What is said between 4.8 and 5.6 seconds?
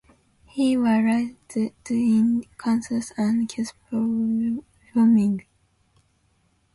Wyoming.